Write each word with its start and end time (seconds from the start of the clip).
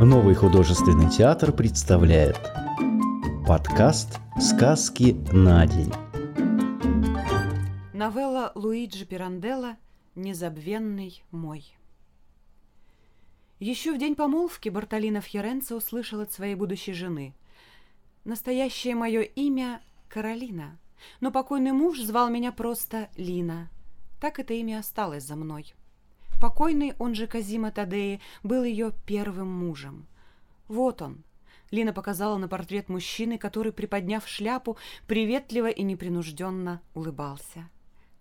Новый 0.00 0.34
художественный 0.34 1.10
театр 1.10 1.52
представляет 1.52 2.38
подкаст 3.46 4.18
«Сказки 4.40 5.12
на 5.30 5.66
день». 5.66 5.92
Новелла 7.92 8.50
Луиджи 8.54 9.04
Пиранделла 9.04 9.76
«Незабвенный 10.14 11.22
мой». 11.30 11.76
Еще 13.58 13.92
в 13.92 13.98
день 13.98 14.14
помолвки 14.14 14.70
Бартолина 14.70 15.20
Фьоренцо 15.20 15.76
услышал 15.76 16.20
от 16.20 16.32
своей 16.32 16.54
будущей 16.54 16.94
жены. 16.94 17.34
«Настоящее 18.24 18.94
мое 18.94 19.20
имя– 19.20 19.82
Каролина, 20.08 20.78
но 21.20 21.30
покойный 21.30 21.72
муж 21.72 22.00
звал 22.00 22.30
меня 22.30 22.52
просто 22.52 23.10
Лина. 23.18 23.68
Так 24.18 24.38
это 24.38 24.54
имя 24.54 24.78
осталось 24.78 25.24
за 25.24 25.36
мной». 25.36 25.74
Покойный, 26.40 26.94
он 26.98 27.14
же 27.14 27.26
Казима 27.26 27.70
Тадеи, 27.70 28.20
был 28.42 28.64
ее 28.64 28.92
первым 29.04 29.52
мужем. 29.52 30.06
Вот 30.68 31.02
он. 31.02 31.22
Лина 31.70 31.92
показала 31.92 32.38
на 32.38 32.48
портрет 32.48 32.88
мужчины, 32.88 33.36
который, 33.36 33.72
приподняв 33.72 34.26
шляпу, 34.26 34.78
приветливо 35.06 35.68
и 35.68 35.82
непринужденно 35.82 36.80
улыбался. 36.94 37.68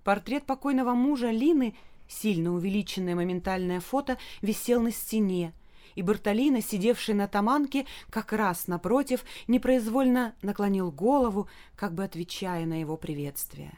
Портрет 0.03 0.45
покойного 0.45 0.93
мужа 0.93 1.31
Лины, 1.31 1.75
сильно 2.09 2.53
увеличенное 2.53 3.15
моментальное 3.15 3.79
фото, 3.79 4.17
висел 4.41 4.81
на 4.81 4.91
стене, 4.91 5.53
и 5.95 6.01
Бартолина, 6.01 6.61
сидевший 6.61 7.15
на 7.15 7.27
таманке, 7.27 7.85
как 8.09 8.33
раз 8.33 8.67
напротив, 8.67 9.23
непроизвольно 9.47 10.35
наклонил 10.41 10.91
голову, 10.91 11.47
как 11.75 11.93
бы 11.93 12.03
отвечая 12.03 12.65
на 12.65 12.81
его 12.81 12.97
приветствие. 12.97 13.77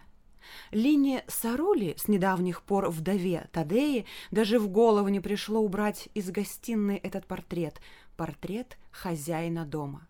Лине 0.72 1.24
Сарули, 1.28 1.96
с 1.98 2.08
недавних 2.08 2.62
пор 2.62 2.90
вдове 2.90 3.50
Тадеи, 3.52 4.06
даже 4.32 4.60
в 4.60 4.70
голову 4.70 5.08
не 5.10 5.20
пришло 5.20 5.60
убрать 5.60 6.10
из 6.14 6.30
гостиной 6.32 6.98
этот 6.98 7.26
портрет, 7.26 7.82
портрет 8.18 8.78
хозяина 8.92 9.66
дома. 9.66 10.08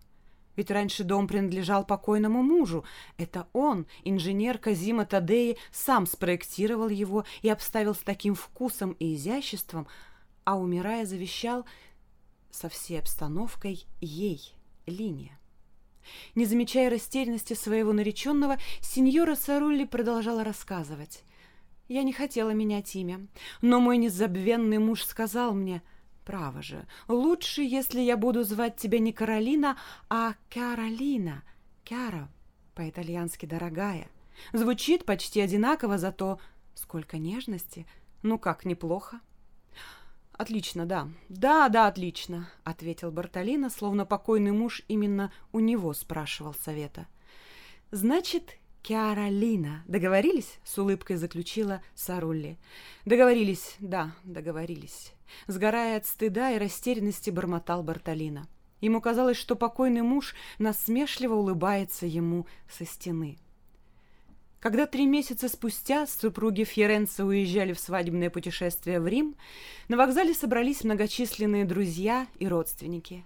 Ведь 0.56 0.70
раньше 0.70 1.04
дом 1.04 1.26
принадлежал 1.26 1.84
покойному 1.84 2.42
мужу. 2.42 2.84
Это 3.16 3.48
он, 3.52 3.86
инженер 4.04 4.58
Казима 4.58 5.06
Тадеи, 5.06 5.56
сам 5.70 6.06
спроектировал 6.06 6.88
его 6.88 7.24
и 7.40 7.48
обставил 7.48 7.94
с 7.94 8.00
таким 8.00 8.34
вкусом 8.34 8.92
и 8.92 9.14
изяществом, 9.14 9.86
а, 10.44 10.58
умирая, 10.58 11.06
завещал 11.06 11.64
со 12.50 12.68
всей 12.68 12.98
обстановкой 12.98 13.86
ей, 14.00 14.54
Лине. 14.86 15.38
Не 16.34 16.46
замечая 16.46 16.88
растерянности 16.88 17.54
своего 17.54 17.92
нареченного, 17.92 18.58
сеньора 18.80 19.34
Сарулли 19.34 19.84
продолжала 19.84 20.44
рассказывать. 20.44 21.24
«Я 21.88 22.04
не 22.04 22.12
хотела 22.12 22.50
менять 22.50 22.94
имя, 22.96 23.26
но 23.60 23.80
мой 23.80 23.98
незабвенный 23.98 24.78
муж 24.78 25.04
сказал 25.04 25.52
мне, 25.52 25.82
«Право 26.24 26.62
же, 26.62 26.86
лучше, 27.08 27.62
если 27.62 28.00
я 28.00 28.16
буду 28.16 28.44
звать 28.44 28.76
тебя 28.76 28.98
не 28.98 29.12
Каролина, 29.12 29.76
а 30.08 30.34
Каролина, 30.48 31.42
Кара, 31.84 32.30
по-итальянски 32.74 33.44
«дорогая». 33.44 34.08
Звучит 34.52 35.04
почти 35.04 35.40
одинаково, 35.40 35.98
зато 35.98 36.40
сколько 36.74 37.18
нежности, 37.18 37.86
ну 38.22 38.38
как, 38.38 38.64
неплохо». 38.64 39.20
«Отлично, 40.42 40.86
да. 40.86 41.08
Да, 41.28 41.68
да, 41.68 41.86
отлично»,— 41.86 42.50
ответил 42.64 43.12
Бартолина, 43.12 43.70
словно 43.70 44.04
покойный 44.04 44.50
муж 44.50 44.82
именно 44.88 45.32
у 45.52 45.60
него 45.60 45.94
спрашивал 45.94 46.52
совета. 46.52 47.06
«Значит, 47.92 48.58
Киаролина. 48.82 49.84
Договорились?»— 49.86 50.58
с 50.64 50.76
улыбкой 50.78 51.14
заключила 51.14 51.80
Сарулли. 51.94 52.58
«Договорились, 53.04 53.76
да, 53.78 54.16
договорились». 54.24 55.12
Сгорая 55.46 55.98
от 55.98 56.06
стыда 56.06 56.50
и 56.50 56.58
растерянности, 56.58 57.30
бормотал 57.30 57.84
Бартолина. 57.84 58.48
Ему 58.80 59.00
казалось, 59.00 59.36
что 59.36 59.54
покойный 59.54 60.02
муж 60.02 60.34
насмешливо 60.58 61.34
улыбается 61.34 62.04
ему 62.04 62.48
со 62.68 62.84
стены. 62.84 63.38
Когда 64.62 64.86
три 64.86 65.06
месяца 65.06 65.48
спустя 65.48 66.06
супруги 66.06 66.62
Фьеренца 66.62 67.24
уезжали 67.24 67.72
в 67.72 67.80
свадебное 67.80 68.30
путешествие 68.30 69.00
в 69.00 69.08
Рим, 69.08 69.34
на 69.88 69.96
вокзале 69.96 70.34
собрались 70.34 70.84
многочисленные 70.84 71.64
друзья 71.64 72.28
и 72.38 72.46
родственники. 72.46 73.24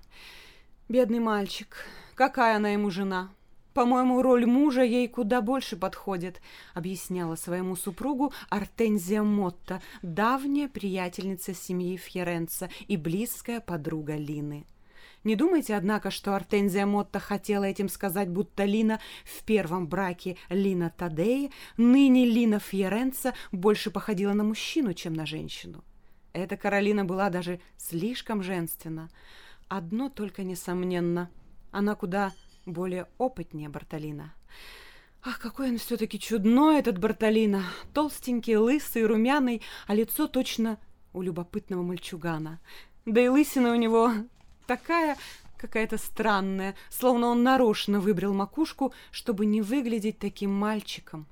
«Бедный 0.89 1.21
мальчик, 1.21 1.85
какая 2.15 2.57
она 2.57 2.71
ему 2.71 2.91
жена!» 2.91 3.31
«По-моему, 3.75 4.23
роль 4.23 4.47
мужа 4.47 4.83
ей 4.83 5.09
куда 5.09 5.43
больше 5.43 5.77
подходит»,— 5.77 6.41
объясняла 6.75 7.37
своему 7.37 7.77
супругу 7.77 8.33
Артензия 8.49 9.23
Мотта, 9.23 9.83
давняя 10.01 10.69
приятельница 10.69 11.53
семьи 11.53 11.99
Фьеренца 11.99 12.71
и 12.89 12.97
близкая 12.97 13.61
подруга 13.61 14.17
Лины. 14.17 14.65
Не 15.27 15.35
думайте, 15.35 15.75
однако, 15.75 16.13
что 16.13 16.37
Артензия 16.37 16.87
Мотта 16.87 17.19
хотела 17.19 17.65
этим 17.65 17.89
сказать, 17.89 18.29
будто 18.29 18.65
Лина 18.65 19.01
в 19.25 19.43
первом 19.43 19.89
браке 19.89 20.37
Лина 20.51 20.95
Тадеи, 20.97 21.51
ныне 21.77 22.25
Лина 22.25 22.61
Фьеренца 22.61 23.35
больше 23.51 23.91
походила 23.91 24.35
на 24.35 24.45
мужчину, 24.45 24.95
чем 24.95 25.15
на 25.15 25.27
женщину. 25.27 25.83
Эта 26.33 26.57
Каролина 26.57 27.05
была 27.05 27.29
даже 27.29 27.59
слишком 27.77 28.41
женственна. 28.41 29.11
Одно 29.67 30.11
только 30.11 30.45
несомненно, 30.45 31.29
она 31.73 31.97
куда 31.97 32.33
более 32.65 33.09
опытнее 33.19 33.69
Бартолина. 33.69 34.33
Ах, 35.25 35.41
какой 35.41 35.71
он 35.71 35.79
все-таки 35.79 36.21
чудной, 36.21 36.79
этот 36.79 36.99
Бартолина! 36.99 37.65
Толстенький, 37.93 38.55
лысый, 38.55 39.05
румяный, 39.05 39.61
а 39.89 39.95
лицо 39.97 40.29
точно 40.29 40.79
у 41.13 41.21
любопытного 41.21 41.83
мальчугана. 41.83 42.61
Да 43.07 43.21
и 43.21 43.27
лысина 43.27 43.73
у 43.73 43.75
него 43.75 44.13
такая 44.67 45.17
какая-то 45.57 45.99
странная, 45.99 46.75
словно 46.91 47.29
он 47.29 47.43
нарочно 47.43 48.01
выбрал 48.01 48.35
макушку, 48.35 48.93
чтобы 49.11 49.47
не 49.47 49.63
выглядеть 49.63 50.19
таким 50.19 50.53
мальчиком. 50.53 51.27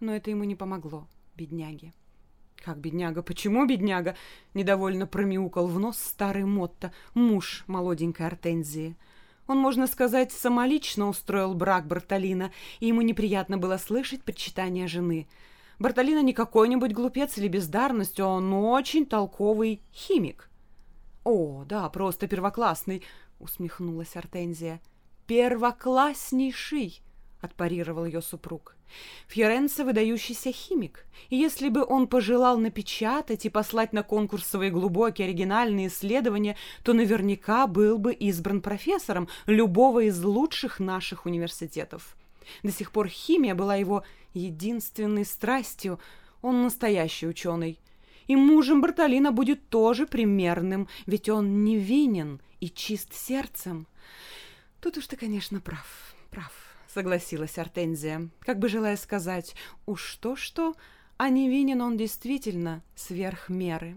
Но 0.00 0.14
это 0.14 0.30
ему 0.30 0.44
не 0.44 0.54
помогло, 0.54 1.06
бедняге. 1.36 1.92
«Как 2.64 2.78
бедняга? 2.78 3.22
Почему 3.22 3.66
бедняга?»— 3.66 4.16
недовольно 4.54 5.06
промяукал 5.06 5.68
в 5.68 5.78
нос 5.78 5.96
старый 5.98 6.44
Мотто, 6.44 6.92
муж 7.14 7.64
молоденькой 7.68 8.26
Артензии. 8.26 8.96
Он, 9.46 9.58
можно 9.58 9.86
сказать, 9.86 10.32
самолично 10.32 11.08
устроил 11.08 11.54
брак 11.54 11.86
Бартолина, 11.86 12.52
и 12.80 12.86
ему 12.88 13.00
неприятно 13.00 13.56
было 13.56 13.78
слышать 13.78 14.22
причитания 14.22 14.86
жены. 14.86 15.26
Бартолина 15.78 16.20
не 16.20 16.32
какой-нибудь 16.32 16.92
глупец 16.92 17.38
или 17.38 17.48
бездарность, 17.48 18.20
он 18.20 18.52
очень 18.52 19.06
толковый 19.06 19.80
химик. 19.94 20.47
«О, 21.24 21.64
да, 21.64 21.88
просто 21.88 22.26
первоклассный!»— 22.26 23.02
усмехнулась 23.38 24.16
Артензия. 24.16 24.80
«Первокласснейший!»— 25.26 27.02
отпарировал 27.40 28.04
ее 28.04 28.22
супруг. 28.22 28.74
Фьоренце— 29.28 29.84
выдающийся 29.84 30.50
химик, 30.50 31.04
и 31.28 31.36
если 31.36 31.68
бы 31.68 31.84
он 31.84 32.06
пожелал 32.06 32.58
напечатать 32.58 33.44
и 33.44 33.50
послать 33.50 33.92
на 33.92 34.02
конкурс 34.02 34.46
свои 34.46 34.70
глубокие 34.70 35.26
оригинальные 35.26 35.88
исследования, 35.88 36.56
то 36.82 36.94
наверняка 36.94 37.66
был 37.66 37.98
бы 37.98 38.14
избран 38.14 38.62
профессором 38.62 39.28
любого 39.46 40.04
из 40.04 40.22
лучших 40.24 40.80
наших 40.80 41.26
университетов. 41.26 42.16
До 42.62 42.72
сих 42.72 42.92
пор 42.92 43.08
химия 43.08 43.54
была 43.54 43.76
его 43.76 44.04
единственной 44.32 45.26
страстью. 45.26 46.00
Он 46.40 46.62
настоящий 46.62 47.26
ученый 47.26 47.78
и 48.28 48.36
мужем 48.36 48.80
Бартолина 48.80 49.32
будет 49.32 49.68
тоже 49.68 50.06
примерным, 50.06 50.86
ведь 51.06 51.28
он 51.28 51.64
невинен 51.64 52.40
и 52.60 52.70
чист 52.70 53.14
сердцем. 53.14 53.88
Тут 54.80 54.98
уж 54.98 55.06
ты, 55.08 55.16
конечно, 55.16 55.60
прав, 55.60 56.14
прав, 56.30 56.52
согласилась 56.86 57.58
Артензия, 57.58 58.28
как 58.40 58.58
бы 58.60 58.68
желая 58.68 58.96
сказать, 58.96 59.56
уж 59.86 60.14
то-что, 60.16 60.76
а 61.16 61.30
невинен 61.30 61.80
он 61.80 61.96
действительно 61.96 62.84
сверх 62.94 63.48
меры. 63.48 63.96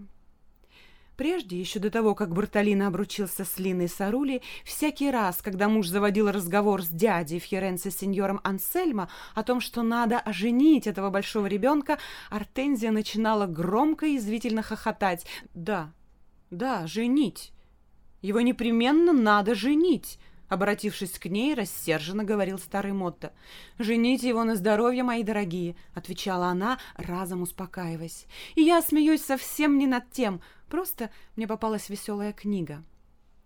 Прежде, 1.17 1.59
еще 1.59 1.79
до 1.79 1.91
того, 1.91 2.15
как 2.15 2.33
Бартолина 2.33 2.87
обручился 2.87 3.45
с 3.45 3.59
Линой 3.59 3.87
Сарули, 3.87 4.41
всякий 4.63 5.11
раз, 5.11 5.41
когда 5.41 5.67
муж 5.69 5.87
заводил 5.87 6.31
разговор 6.31 6.81
с 6.81 6.89
дядей 6.89 7.39
Фьеренце 7.39 7.91
сеньором 7.91 8.39
Ансельмо 8.43 9.09
о 9.35 9.43
том, 9.43 9.61
что 9.61 9.83
надо 9.83 10.19
оженить 10.19 10.87
этого 10.87 11.09
большого 11.09 11.45
ребенка, 11.47 11.99
Артензия 12.29 12.91
начинала 12.91 13.45
громко 13.45 14.05
и 14.05 14.17
извительно 14.17 14.63
хохотать. 14.63 15.25
«Да, 15.53 15.91
да, 16.49 16.87
женить. 16.87 17.51
Его 18.21 18.41
непременно 18.41 19.13
надо 19.13 19.53
женить», 19.53 20.17
Обратившись 20.51 21.17
к 21.17 21.27
ней, 21.27 21.55
рассерженно 21.55 22.25
говорил 22.25 22.59
старый 22.59 22.91
Мотто. 22.91 23.31
«Жените 23.79 24.27
его 24.27 24.43
на 24.43 24.57
здоровье, 24.57 25.01
мои 25.01 25.23
дорогие»,— 25.23 25.77
отвечала 25.93 26.47
она, 26.47 26.77
разом 26.97 27.43
успокаиваясь. 27.43 28.27
«И 28.55 28.61
я 28.61 28.81
смеюсь 28.81 29.23
совсем 29.23 29.77
не 29.77 29.87
над 29.87 30.11
тем. 30.11 30.41
Просто 30.67 31.09
мне 31.37 31.47
попалась 31.47 31.87
веселая 31.87 32.33
книга». 32.33 32.83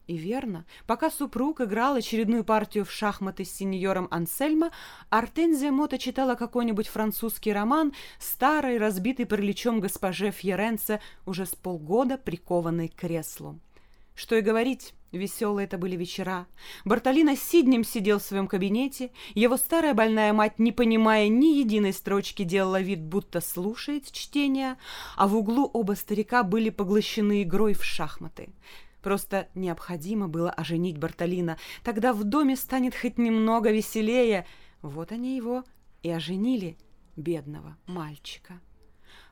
И 0.07 0.17
верно, 0.17 0.65
пока 0.87 1.11
супруг 1.11 1.61
играл 1.61 1.93
очередную 1.93 2.43
партию 2.43 2.85
в 2.85 2.91
шахматы 2.91 3.45
с 3.45 3.51
сеньором 3.51 4.07
Ансельмо, 4.09 4.71
Артензия 5.11 5.71
Мота 5.71 5.99
читала 5.99 6.33
какой-нибудь 6.33 6.87
французский 6.87 7.53
роман 7.53 7.93
старой, 8.17 8.79
разбитой 8.79 9.27
параличом 9.27 9.79
госпоже 9.79 10.31
Фьеренце, 10.31 11.01
уже 11.27 11.45
с 11.45 11.53
полгода 11.53 12.17
прикованной 12.17 12.87
к 12.87 12.95
креслу. 12.95 13.59
Что 14.15 14.35
и 14.37 14.41
говорить, 14.41 14.93
веселые 15.11 15.65
это 15.65 15.77
были 15.77 15.97
вечера. 15.97 16.47
Бартолина 16.85 17.35
сиднем 17.35 17.83
сидел 17.83 18.19
в 18.19 18.23
своем 18.23 18.47
кабинете, 18.47 19.11
его 19.33 19.57
старая 19.57 19.93
больная 19.93 20.31
мать, 20.31 20.57
не 20.57 20.71
понимая 20.71 21.27
ни 21.27 21.57
единой 21.57 21.91
строчки, 21.91 22.43
делала 22.43 22.79
вид, 22.79 23.01
будто 23.01 23.41
слушает 23.41 24.09
чтение, 24.11 24.77
а 25.17 25.27
в 25.27 25.35
углу 25.35 25.69
оба 25.73 25.93
старика 25.93 26.43
были 26.43 26.69
поглощены 26.69 27.43
игрой 27.43 27.73
в 27.73 27.83
шахматы. 27.83 28.49
Просто 29.01 29.49
необходимо 29.53 30.29
было 30.29 30.49
оженить 30.49 30.97
Бартолина, 30.97 31.57
тогда 31.83 32.13
в 32.13 32.23
доме 32.23 32.55
станет 32.55 32.95
хоть 32.95 33.17
немного 33.17 33.71
веселее. 33.71 34.47
Вот 34.81 35.11
они 35.11 35.35
его 35.35 35.63
и 36.03 36.09
оженили, 36.09 36.77
бедного 37.17 37.77
мальчика. 37.85 38.59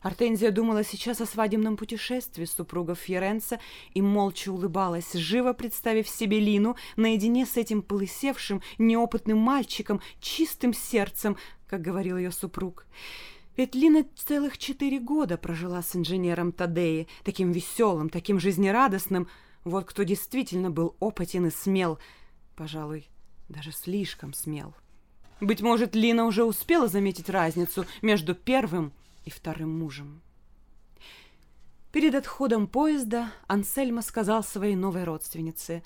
Артензия 0.01 0.51
думала 0.51 0.83
сейчас 0.83 1.21
о 1.21 1.25
свадебном 1.25 1.77
путешествии 1.77 2.45
супругов 2.45 2.99
Фьеренца 2.99 3.59
и 3.93 4.01
молча 4.01 4.49
улыбалась, 4.49 5.13
живо 5.13 5.53
представив 5.53 6.09
себе 6.09 6.39
Лину 6.39 6.75
наедине 6.97 7.45
с 7.45 7.57
этим 7.57 7.81
полысевшим, 7.81 8.61
неопытным 8.77 9.37
мальчиком, 9.37 10.01
чистым 10.19 10.73
сердцем, 10.73 11.37
как 11.67 11.81
говорил 11.81 12.17
ее 12.17 12.31
супруг. 12.31 12.85
Ведь 13.55 13.75
Лина 13.75 14.05
целых 14.15 14.57
четыре 14.57 14.99
года 14.99 15.37
прожила 15.37 15.81
с 15.81 15.95
инженером 15.95 16.51
Тадеи, 16.51 17.07
таким 17.23 17.51
веселым, 17.51 18.09
таким 18.09 18.39
жизнерадостным. 18.39 19.27
Вот 19.63 19.85
кто 19.85 20.03
действительно 20.03 20.71
был 20.71 20.95
опытен 20.99 21.45
и 21.45 21.51
смел, 21.51 21.99
пожалуй, 22.55 23.07
даже 23.47 23.71
слишком 23.71 24.33
смел. 24.33 24.73
Быть 25.39 25.61
может, 25.61 25.95
Лина 25.95 26.25
уже 26.25 26.43
успела 26.43 26.87
заметить 26.87 27.29
разницу 27.29 27.85
между 28.01 28.33
первым 28.33 28.91
и 29.25 29.29
вторым 29.29 29.77
мужем. 29.77 30.21
Перед 31.91 32.15
отходом 32.15 32.67
поезда 32.67 33.31
Ансельма 33.47 34.01
сказал 34.01 34.43
своей 34.43 34.75
новой 34.75 35.03
родственнице 35.03 35.83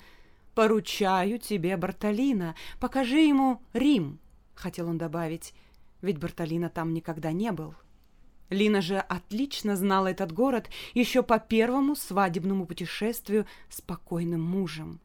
«Поручаю 0.54 1.38
тебе 1.38 1.76
Бартолина, 1.76 2.54
покажи 2.80 3.20
ему 3.20 3.60
Рим»,— 3.74 4.18
хотел 4.54 4.88
он 4.88 4.96
добавить, 4.96 5.52
ведь 6.00 6.18
Бартолина 6.18 6.70
там 6.70 6.94
никогда 6.94 7.32
не 7.32 7.52
был. 7.52 7.74
Лина 8.48 8.80
же 8.80 8.96
отлично 8.96 9.76
знала 9.76 10.06
этот 10.06 10.32
город 10.32 10.70
еще 10.94 11.22
по 11.22 11.38
первому 11.38 11.94
свадебному 11.94 12.64
путешествию 12.64 13.46
с 13.68 13.82
покойным 13.82 14.40
мужем. 14.40 15.00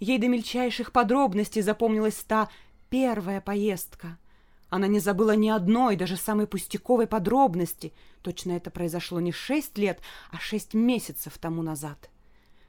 Ей 0.00 0.18
до 0.18 0.26
мельчайших 0.26 0.90
подробностей 0.90 1.62
запомнилась 1.62 2.16
та 2.26 2.48
первая 2.90 3.40
поездка— 3.40 4.18
она 4.70 4.86
не 4.86 5.00
забыла 5.00 5.34
ни 5.34 5.48
одной, 5.48 5.96
даже 5.96 6.16
самой 6.16 6.46
пустяковой 6.46 7.06
подробности. 7.06 7.92
Точно 8.22 8.52
это 8.52 8.70
произошло 8.70 9.20
не 9.20 9.32
шесть 9.32 9.78
лет, 9.78 10.00
а 10.30 10.38
шесть 10.38 10.74
месяцев 10.74 11.38
тому 11.38 11.62
назад. 11.62 12.10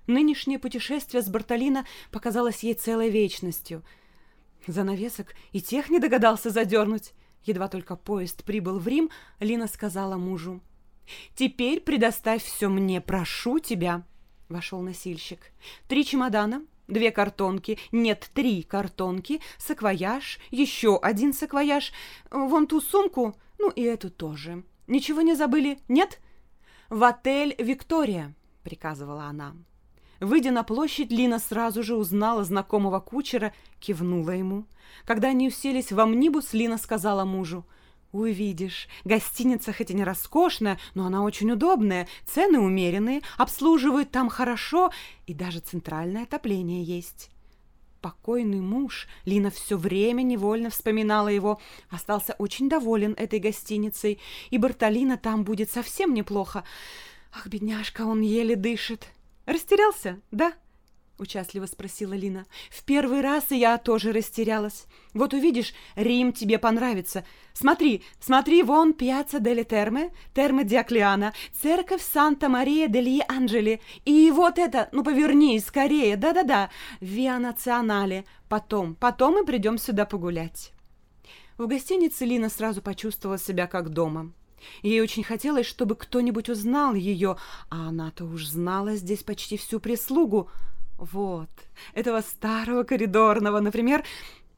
Нынешнее 0.08 0.60
путешествие 0.60 1.22
с 1.22 1.28
Бартолина 1.28 1.86
показалось 2.12 2.64
ей 2.64 2.74
целой 2.74 3.10
вечностью. 3.10 3.84
Занавесок 4.66 5.36
и 5.52 5.62
тех 5.62 5.90
не 5.90 6.00
догадался 6.00 6.50
задернуть. 6.50 7.14
Едва 7.44 7.68
только 7.68 7.96
поезд 7.96 8.44
прибыл 8.44 8.80
в 8.80 8.88
Рим, 8.88 9.10
Лина 9.40 9.68
сказала 9.68 10.18
мужу. 10.18 10.62
«Теперь 11.36 11.82
предоставь 11.82 12.44
все 12.44 12.70
мне, 12.70 13.02
прошу 13.02 13.60
тебя!» 13.60 14.04
Вошел 14.48 14.82
носильщик. 14.82 15.40
«Три 15.88 16.06
чемодана, 16.06 16.64
две 16.90 17.12
картонки, 17.12 17.80
нет, 17.92 18.30
три 18.34 18.64
картонки, 18.64 19.42
саквояж, 19.58 20.40
еще 20.52 20.98
один 20.98 21.34
саквояж, 21.34 21.94
вон 22.32 22.68
ту 22.68 22.82
сумку, 22.82 23.36
ну 23.58 23.70
и 23.70 23.82
эту 23.84 24.10
тоже. 24.10 24.64
Ничего 24.88 25.22
не 25.22 25.36
забыли, 25.36 25.80
нет? 25.88 26.20
В 26.90 27.04
отель 27.04 27.56
«Виктория»,— 27.60 28.34
приказывала 28.64 29.26
она. 29.26 29.56
Выйдя 30.20 30.52
на 30.52 30.64
площадь, 30.64 31.12
Лина 31.12 31.40
сразу 31.40 31.82
же 31.84 31.96
узнала 31.96 32.44
знакомого 32.44 33.00
кучера, 33.00 33.54
кивнула 33.80 34.32
ему. 34.32 34.66
Когда 35.06 35.30
они 35.30 35.48
уселись 35.48 35.92
в 35.92 36.00
амнибус, 36.00 36.54
Лина 36.54 36.78
сказала 36.78 37.24
мужу— 37.24 37.66
Увидишь, 38.12 38.88
гостиница 39.06 39.72
хоть 39.72 39.92
и 39.92 39.94
не 39.94 40.04
роскошная, 40.04 40.80
но 40.96 41.06
она 41.06 41.22
очень 41.24 41.52
удобная, 41.52 42.08
цены 42.26 42.60
умеренные, 42.60 43.22
обслуживают 43.38 44.10
там 44.10 44.30
хорошо 44.30 44.92
и 45.28 45.36
даже 45.36 45.60
центральное 45.60 46.24
отопление 46.24 46.84
есть. 46.84 47.30
Покойный 48.02 48.62
муж, 48.62 49.08
Лина 49.26 49.52
все 49.52 49.78
время 49.78 50.24
невольно 50.24 50.72
вспоминала 50.72 51.28
его, 51.28 51.62
остался 51.90 52.34
очень 52.40 52.68
доволен 52.68 53.14
этой 53.16 53.40
гостиницей, 53.40 54.20
и 54.50 54.58
Бартолина 54.58 55.18
там 55.18 55.44
будет 55.44 55.70
совсем 55.70 56.14
неплохо. 56.14 56.64
Ах, 57.32 57.46
бедняжка, 57.46 58.06
он 58.06 58.22
еле 58.22 58.56
дышит. 58.56 59.08
Растерялся, 59.46 60.20
да?— 60.32 60.54
Участливо 61.20 61.66
спросила 61.66 62.14
Лина. 62.14 62.46
В 62.70 62.86
первый 62.86 63.20
раз 63.20 63.52
и 63.52 63.58
я 63.58 63.78
тоже 63.78 64.14
растерялась. 64.14 64.86
Вот 65.14 65.34
увидишь, 65.34 65.74
Рим 65.98 66.32
тебе 66.32 66.58
понравится. 66.58 67.26
Смотри, 67.52 68.04
смотри, 68.22 68.64
вон 68.64 68.94
пьяца 68.94 69.42
Дели 69.42 69.64
Терме, 69.64 70.12
Терме 70.34 70.64
Диоклеана, 70.64 71.34
церковь 71.62 72.02
Санта-Мария 72.02 72.88
дели 72.88 73.22
Анджели. 73.28 73.82
И 74.06 74.32
вот 74.32 74.58
это, 74.58 74.88
ну 74.94 75.04
поверни 75.04 75.60
скорее, 75.60 76.16
да-да-да, 76.16 76.70
Виа 77.02 77.38
Национале. 77.38 78.24
Потом, 78.48 78.96
потом 78.96 79.34
мы 79.34 79.46
придем 79.46 79.78
сюда 79.78 80.06
погулять. 80.06 80.72
В 81.58 81.68
гостинице 81.68 82.24
Лина 82.24 82.48
сразу 82.48 82.82
почувствовала 82.82 83.38
себя 83.38 83.68
как 83.68 83.90
дома. 83.90 84.32
Ей 84.84 85.02
очень 85.02 85.24
хотелось, 85.24 85.66
чтобы 85.66 85.96
кто-нибудь 85.96 86.48
узнал 86.48 86.94
ее, 86.94 87.36
а 87.70 87.90
она-то 87.90 88.24
уж 88.24 88.46
знала 88.46 88.96
здесь 88.96 89.24
почти 89.24 89.58
всю 89.58 89.82
прислугу– 89.82 90.50
вот, 91.00 91.50
этого 91.94 92.22
старого 92.22 92.84
коридорного, 92.84 93.60
например, 93.62 94.04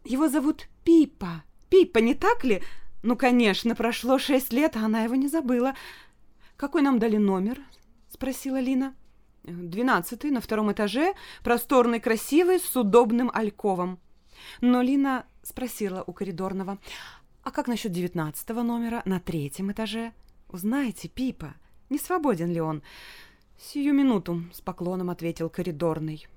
его 0.04 0.28
зовут 0.28 0.68
Пипа. 0.84 1.44
Пипа, 1.70 2.00
не 2.00 2.16
так 2.16 2.44
ли? 2.44 2.64
Ну, 3.04 3.16
конечно, 3.16 3.76
прошло 3.76 4.18
шесть 4.18 4.52
лет, 4.52 4.76
а 4.76 4.86
она 4.86 5.04
его 5.04 5.16
не 5.16 5.28
забыла. 5.28 5.76
Какой 6.58 6.82
нам 6.82 6.98
дали 6.98 7.18
номер? 7.18 7.60
Спросила 8.10 8.60
Лина. 8.60 8.96
Двенадцатый, 9.44 10.32
на 10.32 10.42
втором 10.42 10.72
этаже, 10.72 11.14
просторный, 11.44 12.00
красивый, 12.00 12.60
с 12.60 12.76
удобным 12.76 13.32
альковом. 13.34 14.00
Но 14.62 14.82
Лина 14.82 15.26
спросила 15.44 16.04
у 16.06 16.14
коридорного, 16.14 16.80
а 17.44 17.52
как 17.52 17.68
насчет 17.68 17.92
девятнадцатого 17.92 18.64
номера 18.64 19.02
на 19.06 19.20
третьем 19.20 19.72
этаже? 19.72 20.14
Узнаете, 20.50 21.08
Пипа, 21.08 21.54
не 21.90 21.98
свободен 21.98 22.52
ли 22.52 22.62
он? 22.62 22.84
«Сию 23.63 23.94
минуту»,— 23.94 24.42
с 24.54 24.60
поклоном 24.60 25.12
ответил 25.12 25.47
коридорный. 25.47 26.28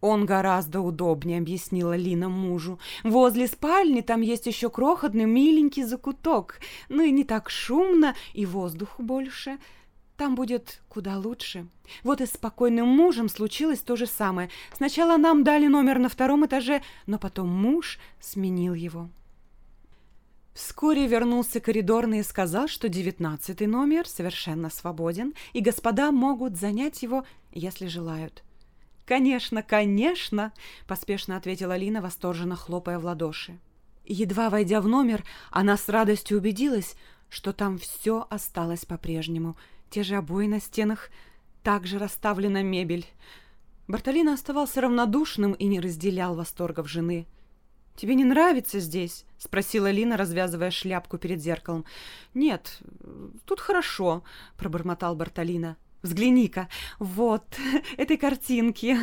«Он 0.00 0.26
гораздо 0.26 0.80
удобнее»,— 0.80 1.38
объяснила 1.40 1.96
Лина 1.96 2.28
мужу. 2.28 2.78
«Возле 3.02 3.48
спальни 3.48 4.00
там 4.00 4.20
есть 4.20 4.46
еще 4.46 4.70
крохотный 4.70 5.24
миленький 5.24 5.82
закуток. 5.82 6.60
Ну 6.88 7.02
и 7.02 7.10
не 7.10 7.24
так 7.24 7.50
шумно, 7.50 8.14
и 8.32 8.46
воздуху 8.46 9.02
больше. 9.02 9.58
Там 10.16 10.36
будет 10.36 10.80
куда 10.88 11.18
лучше. 11.18 11.66
Вот 12.04 12.20
и 12.20 12.26
с 12.26 12.30
спокойным 12.30 12.86
мужем 12.86 13.28
случилось 13.28 13.80
то 13.80 13.96
же 13.96 14.06
самое. 14.06 14.48
Сначала 14.72 15.16
нам 15.16 15.42
дали 15.42 15.66
номер 15.66 15.98
на 15.98 16.08
втором 16.08 16.46
этаже, 16.46 16.82
но 17.06 17.18
потом 17.18 17.48
муж 17.48 17.98
сменил 18.20 18.74
его». 18.74 19.08
Вскоре 20.54 21.06
вернулся 21.06 21.60
коридорный 21.60 22.20
и 22.20 22.24
сказал, 22.24 22.68
что 22.68 22.88
девятнадцатый 22.88 23.66
номер 23.66 24.08
совершенно 24.08 24.70
свободен, 24.70 25.34
и 25.52 25.60
господа 25.60 26.10
могут 26.10 26.56
занять 26.56 27.02
его, 27.02 27.24
если 27.52 27.86
желают. 27.86 28.42
«Конечно, 29.04 29.62
конечно!»– 29.62 30.52
поспешно 30.86 31.36
ответила 31.36 31.76
Лина, 31.76 32.02
восторженно 32.02 32.56
хлопая 32.56 32.98
в 32.98 33.04
ладоши. 33.04 33.58
Едва 34.04 34.50
войдя 34.50 34.80
в 34.80 34.88
номер, 34.88 35.24
она 35.50 35.76
с 35.76 35.88
радостью 35.88 36.38
убедилась, 36.38 36.96
что 37.28 37.52
там 37.52 37.78
все 37.78 38.26
осталось 38.28 38.84
по-прежнему. 38.84 39.56
Те 39.90 40.02
же 40.02 40.16
обои 40.16 40.46
на 40.46 40.60
стенах, 40.60 41.10
также 41.62 41.98
расставлена 41.98 42.62
мебель. 42.62 43.06
Бартолина 43.86 44.34
оставался 44.34 44.80
равнодушным 44.80 45.52
и 45.52 45.66
не 45.66 45.80
разделял 45.80 46.34
восторгов 46.34 46.88
жены– 46.88 47.26
«Тебе 47.98 48.14
не 48.14 48.22
нравится 48.22 48.78
здесь?»— 48.78 49.24
спросила 49.38 49.90
Лина, 49.90 50.16
развязывая 50.16 50.70
шляпку 50.70 51.18
перед 51.18 51.42
зеркалом. 51.42 51.84
«Нет, 52.32 52.78
тут 53.44 53.58
хорошо»,— 53.58 54.22
пробормотал 54.56 55.16
Бартолина. 55.16 55.76
«Взгляни-ка, 56.02 56.68
вот, 57.00 57.44
этой 57.96 58.16
картинки. 58.16 58.96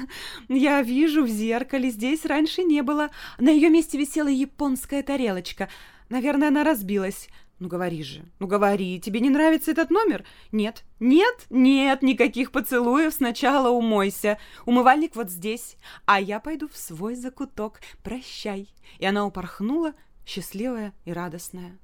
Я 0.50 0.82
вижу 0.82 1.24
в 1.24 1.28
зеркале, 1.28 1.88
здесь 1.88 2.26
раньше 2.26 2.62
не 2.62 2.82
было. 2.82 3.08
На 3.38 3.48
ее 3.48 3.70
месте 3.70 3.96
висела 3.96 4.28
японская 4.28 5.02
тарелочка. 5.02 5.70
Наверное, 6.10 6.48
она 6.48 6.62
разбилась. 6.62 7.30
«Ну 7.62 7.68
говори 7.68 8.02
же, 8.02 8.24
ну 8.40 8.48
говори, 8.48 9.00
тебе 9.00 9.20
не 9.20 9.30
нравится 9.30 9.70
этот 9.70 9.90
номер?» 9.90 10.24
«Нет, 10.50 10.82
нет, 10.98 11.46
нет, 11.48 12.02
никаких 12.02 12.50
поцелуев, 12.50 13.14
сначала 13.14 13.68
умойся. 13.68 14.36
Умывальник 14.66 15.14
вот 15.14 15.30
здесь, 15.30 15.76
а 16.04 16.20
я 16.20 16.40
пойду 16.40 16.66
в 16.66 16.76
свой 16.76 17.14
закуток. 17.14 17.78
Прощай!» 18.02 18.68
И 18.98 19.06
она 19.06 19.24
упорхнула, 19.24 19.92
счастливая 20.26 20.92
и 21.04 21.12
радостная. 21.12 21.78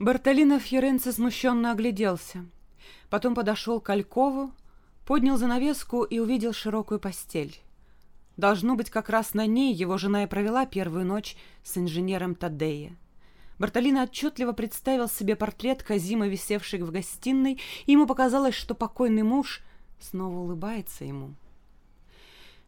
Бартолино 0.00 0.58
Фьоренци 0.58 1.12
смущенно 1.12 1.70
огляделся. 1.70 2.44
Потом 3.08 3.36
подошел 3.36 3.80
к 3.80 3.88
Алькову, 3.88 4.52
Поднял 5.04 5.36
занавеску 5.36 6.02
и 6.02 6.18
увидел 6.18 6.52
широкую 6.52 6.98
постель. 6.98 7.60
Должно 8.36 8.74
быть, 8.74 8.90
как 8.90 9.10
раз 9.10 9.32
на 9.32 9.46
ней 9.46 9.72
его 9.72 9.96
жена 9.96 10.24
и 10.24 10.26
провела 10.26 10.66
первую 10.66 11.06
ночь 11.06 11.36
с 11.62 11.78
инженером 11.78 12.34
Тадея. 12.34 12.96
Бартолина 13.58 14.02
отчетливо 14.02 14.52
представил 14.52 15.08
себе 15.08 15.34
портрет 15.34 15.82
Казима, 15.82 16.28
висевший 16.28 16.82
в 16.82 16.90
гостиной, 16.90 17.60
и 17.86 17.92
ему 17.92 18.06
показалось, 18.06 18.54
что 18.54 18.74
покойный 18.74 19.22
муж 19.22 19.62
снова 19.98 20.38
улыбается 20.38 21.04
ему. 21.04 21.34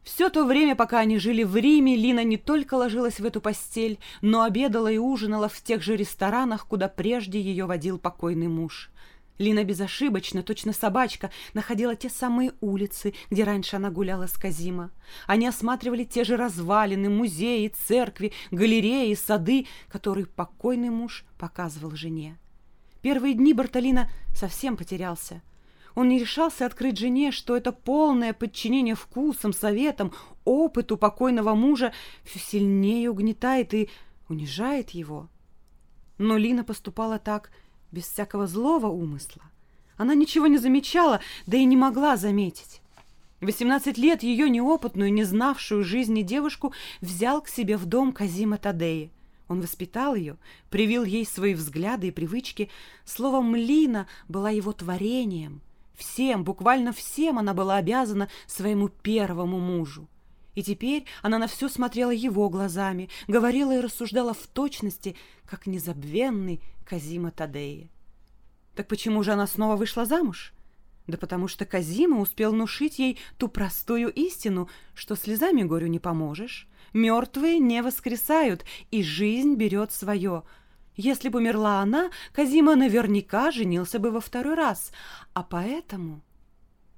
Все 0.02 0.30
то 0.30 0.45
время, 0.47 0.75
пока 0.75 1.00
они 1.00 1.18
жили 1.18 1.42
в 1.42 1.54
Риме, 1.57 1.95
Лина 1.95 2.25
не 2.25 2.38
только 2.38 2.75
ложилась 2.75 3.21
в 3.21 3.25
эту 3.26 3.42
постель, 3.42 3.99
но 4.23 4.42
обедала 4.42 4.90
и 4.90 4.97
ужинала 4.97 5.50
в 5.50 5.61
тех 5.61 5.83
же 5.83 5.97
ресторанах, 5.97 6.66
куда 6.66 6.88
прежде 6.88 7.38
ее 7.38 7.66
водил 7.66 7.99
покойный 7.99 8.49
муж. 8.49 8.90
Лина 9.38 9.64
безошибочно, 9.64 10.42
точно 10.42 10.73
собачка, 10.73 11.30
находила 11.54 11.95
те 11.95 12.11
самые 12.11 12.52
улицы, 12.61 13.14
где 13.30 13.45
раньше 13.45 13.76
она 13.76 13.90
гуляла 13.90 14.26
с 14.26 14.33
Казима. 14.33 14.90
Они 15.26 15.47
осматривали 15.47 16.04
те 16.04 16.25
же 16.25 16.37
развалины, 16.37 17.09
музеи, 17.09 17.68
церкви, 17.68 18.33
галереи, 18.50 19.14
сады, 19.14 19.66
которые 19.88 20.26
покойный 20.26 20.90
муж 20.90 21.25
показывал 21.38 21.92
жене. 21.92 22.37
Первые 23.00 23.35
дни 23.35 23.54
Бартолина 23.54 24.11
совсем 24.35 24.76
потерялся. 24.76 25.42
Он 25.95 26.09
не 26.09 26.18
решался 26.18 26.66
открыть 26.66 26.99
жене, 26.99 27.33
что 27.33 27.57
это 27.57 27.73
полное 27.73 28.33
подчинение 28.33 28.95
вкусам, 28.95 29.52
советам, 29.52 30.12
опыту 30.45 30.97
покойного 30.97 31.54
мужа 31.54 31.92
все 32.25 32.38
сильнее 32.38 33.11
угнетает 33.11 33.75
и 33.75 33.88
унижает 34.28 34.90
его. 34.90 35.28
Но 36.18 36.37
Лина 36.37 36.64
поступала 36.64 37.18
так 37.18 37.50
без 37.92 38.04
всякого 38.04 38.47
злого 38.47 38.87
умысла. 38.87 39.42
Она 39.97 40.14
ничего 40.14 40.47
не 40.47 40.59
замечала, 40.59 41.21
да 41.47 41.57
и 41.57 41.64
не 41.64 41.76
могла 41.76 42.16
заметить. 42.16 42.80
Восемнадцать 43.40 43.99
лет 43.99 44.23
ее 44.23 44.50
неопытную, 44.50 45.12
не 45.12 45.25
знавшую 45.25 45.85
жизни 45.85 46.23
девушку 46.23 46.73
взял 47.00 47.40
к 47.40 47.49
себе 47.49 47.76
в 47.76 47.87
дом 47.87 48.12
Казима 48.12 48.59
Тадеи. 48.59 49.12
Он 49.49 49.61
воспитал 49.61 50.14
ее, 50.14 50.37
привил 50.71 51.04
ей 51.04 51.25
свои 51.25 51.54
взгляды 51.54 52.09
и 52.09 52.12
привычки. 52.12 52.68
Словом, 53.04 53.54
Лина 53.54 54.07
была 54.28 54.50
его 54.50 54.73
творением. 54.73 55.62
Всем, 55.95 56.45
буквально 56.45 56.92
всем 56.92 57.38
она 57.38 57.54
была 57.54 57.76
обязана 57.76 58.28
своему 58.47 58.88
первому 58.88 59.59
мужу. 59.59 60.07
И 60.59 60.62
теперь 60.65 61.05
она 61.23 61.38
на 61.38 61.47
все 61.47 61.69
смотрела 61.69 62.11
его 62.11 62.49
глазами, 62.49 63.11
говорила 63.29 63.77
и 63.77 63.81
рассуждала 63.81 64.35
в 64.35 64.45
точности, 64.49 65.15
как 65.47 65.69
незабвенный 65.69 66.61
Казима 66.85 67.31
Тадеи. 67.31 67.93
Так 68.75 68.88
почему 68.88 69.23
же 69.23 69.31
она 69.31 69.47
снова 69.47 69.77
вышла 69.77 70.05
замуж? 70.05 70.53
Да 71.07 71.17
потому 71.17 71.47
что 71.47 71.65
Казима 71.65 72.19
успел 72.19 72.50
внушить 72.50 72.99
ей 72.99 73.21
ту 73.37 73.47
простую 73.47 74.12
истину, 74.12 74.69
что 74.95 75.15
слезами 75.15 75.62
горю 75.62 75.87
не 75.87 76.00
поможешь. 76.00 76.67
Мертвые 76.93 77.61
не 77.61 77.81
воскресают, 77.81 78.65
и 78.91 79.05
жизнь 79.05 79.55
берет 79.55 79.93
свое. 79.93 80.43
Если 80.97 81.29
бы 81.29 81.38
умерла 81.38 81.83
она, 81.83 82.11
Казима 82.33 82.75
наверняка 82.75 83.53
женился 83.53 84.00
бы 84.00 84.11
во 84.11 84.21
второй 84.21 84.57
раз. 84.57 84.91
А 85.35 85.45
поэтому... 85.45 86.21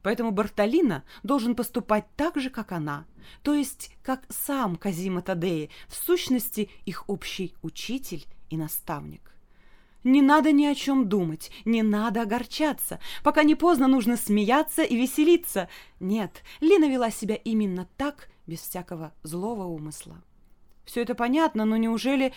Поэтому 0.02 0.30
Бартолина 0.30 1.04
должен 1.22 1.54
поступать 1.54 2.06
так 2.16 2.36
же, 2.36 2.50
как 2.50 2.72
она, 2.72 3.04
то 3.42 3.54
есть 3.54 3.92
как 4.02 4.22
сам 4.28 4.76
Казима 4.76 5.22
Тадеи, 5.22 5.70
в 5.88 5.94
сущности 5.94 6.70
их 6.86 7.04
общий 7.08 7.54
учитель 7.62 8.26
и 8.48 8.56
наставник. 8.56 9.34
Не 10.02 10.22
надо 10.22 10.52
ни 10.52 10.64
о 10.64 10.74
чем 10.74 11.08
думать, 11.08 11.50
не 11.66 11.82
надо 11.82 12.22
огорчаться. 12.22 13.00
Пока 13.22 13.42
не 13.42 13.54
поздно, 13.54 13.86
нужно 13.86 14.16
смеяться 14.16 14.82
и 14.82 14.96
веселиться. 14.96 15.68
Нет, 16.00 16.42
Лина 16.60 16.88
вела 16.88 17.10
себя 17.10 17.34
именно 17.34 17.86
так, 17.98 18.30
без 18.46 18.60
всякого 18.60 19.12
злого 19.22 19.64
умысла. 19.64 20.22
Все 20.86 21.02
это 21.02 21.14
понятно, 21.14 21.66
но 21.66 21.76
неужели 21.76 22.32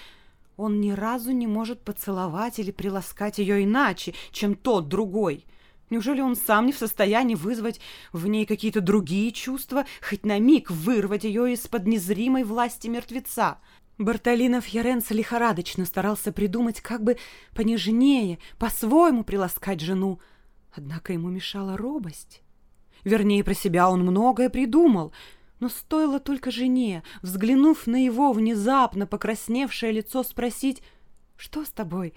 он 0.58 0.82
ни 0.82 0.92
разу 0.92 1.32
не 1.32 1.48
может 1.48 1.82
поцеловать 1.82 2.60
или 2.60 2.72
приласкать 2.72 3.40
ее 3.40 3.64
иначе, 3.64 4.14
чем 4.32 4.56
тот 4.56 4.90
другой? 4.90 5.46
Неужели 5.94 6.22
он 6.22 6.36
сам 6.36 6.66
не 6.66 6.72
в 6.72 6.78
состоянии 6.80 7.36
вызвать 7.36 7.80
в 8.14 8.26
ней 8.26 8.48
какие-то 8.48 8.82
другие 8.82 9.32
чувства, 9.32 9.86
хоть 10.02 10.26
на 10.26 10.40
миг 10.40 10.72
вырвать 10.72 11.24
ее 11.24 11.54
из-под 11.54 11.86
незримой 11.86 12.44
власти 12.44 12.88
мертвеца? 12.88 13.60
Бартолино 14.00 14.60
Фьоренцо 14.60 15.14
лихорадочно 15.14 15.86
старался 15.86 16.32
придумать, 16.32 16.82
как 16.82 17.04
бы 17.04 17.18
понежнее, 17.54 18.40
по-своему 18.58 19.24
приласкать 19.24 19.82
жену. 19.82 20.20
Однако 20.76 21.14
ему 21.14 21.30
мешала 21.30 21.78
робость. 21.78 22.42
Вернее, 23.04 23.44
про 23.44 23.54
себя 23.54 23.88
он 23.88 24.02
многое 24.02 24.50
придумал, 24.50 25.14
но 25.60 25.70
стоило 25.70 26.20
только 26.20 26.50
жене, 26.50 27.04
взглянув 27.22 27.86
на 27.86 28.04
его 28.04 28.32
внезапно 28.32 29.06
покрасневшее 29.06 29.92
лицо, 29.92 30.24
спросить 30.24 30.82
«Что 31.38 31.64
с 31.64 31.70
тобой?» 31.70 32.16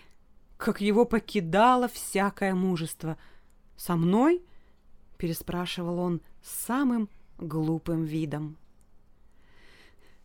Как 0.56 0.80
его 0.80 1.04
покидало 1.04 1.88
всякое 1.88 2.54
мужество— 2.54 3.18
«Со 3.76 3.96
мной?»— 3.96 4.42
переспрашивал 5.18 5.98
он 5.98 6.20
с 6.42 6.64
самым 6.66 7.08
глупым 7.38 8.04
видом. 8.04 8.56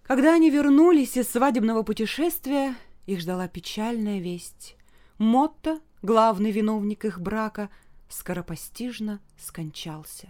Когда 0.03 0.33
они 0.33 0.49
вернулись 0.49 1.15
из 1.17 1.29
свадебного 1.29 1.83
путешествия, 1.83 2.75
их 3.05 3.21
ждала 3.21 3.47
печальная 3.47 4.19
весть. 4.19 4.75
Мотто, 5.17 5.79
главный 6.01 6.51
виновник 6.51 7.05
их 7.05 7.19
брака, 7.19 7.69
скоропостижно 8.09 9.21
скончался. 9.37 10.29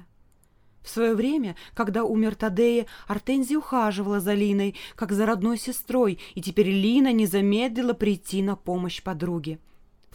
В 0.83 0.89
свое 0.89 1.15
время, 1.15 1.55
когда 1.73 2.03
умер 2.03 2.35
Тадея, 2.35 2.87
Артензия 3.07 3.57
ухаживала 3.57 4.19
за 4.19 4.33
Линой, 4.33 4.75
как 4.95 5.11
за 5.11 5.25
родной 5.25 5.57
сестрой, 5.57 6.19
и 6.33 6.41
теперь 6.41 6.69
Лина 6.69 7.11
не 7.11 7.27
замедлила 7.27 7.93
прийти 7.93 8.41
на 8.41 8.55
помощь 8.55 9.01
подруге. 9.01 9.59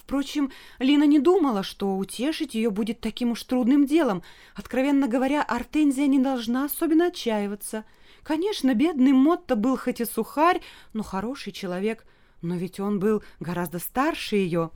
Впрочем, 0.06 0.52
Лина 0.78 1.02
не 1.02 1.18
думала, 1.18 1.64
что 1.64 1.96
утешить 1.96 2.54
ее 2.54 2.70
будет 2.70 3.00
таким 3.00 3.32
уж 3.32 3.42
трудным 3.42 3.86
делом. 3.86 4.22
Откровенно 4.54 5.08
говоря, 5.08 5.42
Артензия 5.42 6.06
не 6.06 6.20
должна 6.20 6.66
особенно 6.66 7.08
отчаиваться. 7.08 7.84
Конечно, 8.22 8.72
бедный 8.74 9.10
Мотто 9.10 9.56
был 9.56 9.76
хоть 9.76 10.00
и 10.00 10.04
сухарь, 10.04 10.60
но 10.92 11.02
хороший 11.02 11.52
человек. 11.52 12.06
Но 12.40 12.54
ведь 12.54 12.78
он 12.78 13.00
был 13.00 13.24
гораздо 13.40 13.80
старше 13.80 14.36
ее. 14.36 14.70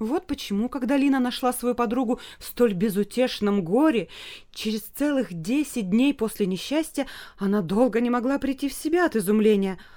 Вот 0.00 0.26
почему, 0.26 0.68
когда 0.68 0.96
Лина 0.96 1.20
нашла 1.20 1.52
свою 1.52 1.76
подругу 1.76 2.18
в 2.40 2.44
столь 2.44 2.74
безутешном 2.74 3.62
горе, 3.62 4.08
через 4.50 4.80
целых 4.80 5.32
десять 5.32 5.90
дней 5.90 6.12
после 6.12 6.44
несчастья 6.46 7.06
она 7.38 7.62
долго 7.62 8.00
не 8.00 8.10
могла 8.10 8.40
прийти 8.40 8.68
в 8.68 8.74
себя 8.74 9.06
от 9.06 9.14
изумления– 9.14 9.78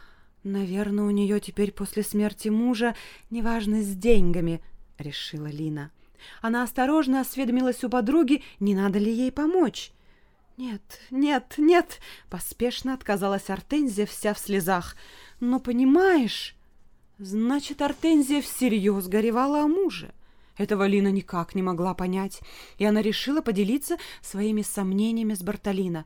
«Наверное, 0.44 1.06
у 1.06 1.10
нее 1.10 1.40
теперь 1.40 1.72
после 1.72 2.04
смерти 2.04 2.50
мужа 2.50 2.96
неважно 3.30 3.82
с 3.82 3.96
деньгами»,— 3.96 4.62
решила 4.98 5.48
Лина. 5.48 5.92
Она 6.42 6.64
осторожно 6.64 7.22
осведомилась 7.22 7.84
у 7.84 7.90
подруги, 7.90 8.44
не 8.60 8.76
надо 8.76 9.00
ли 9.00 9.12
ей 9.12 9.32
помочь. 9.32 9.92
«Нет, 10.58 11.00
нет, 11.10 11.56
нет!»— 11.58 12.00
поспешно 12.30 12.94
отказалась 12.94 13.50
Артензия, 13.50 14.06
вся 14.06 14.34
в 14.34 14.40
слезах. 14.40 14.96
«Но 15.40 15.60
понимаешь...» 15.60 16.56
Значит, 17.18 17.82
Артензия 17.82 18.42
всерьез 18.42 19.08
горевала 19.08 19.64
о 19.64 19.68
муже. 19.68 20.14
Этого 20.58 20.88
Лина 20.88 21.10
никак 21.12 21.54
не 21.54 21.62
могла 21.62 21.94
понять, 21.94 22.42
и 22.78 22.86
она 22.86 23.02
решила 23.02 23.42
поделиться 23.42 23.98
своими 24.22 24.62
сомнениями 24.62 25.34
с 25.34 25.42
Бартолино. 25.42 26.06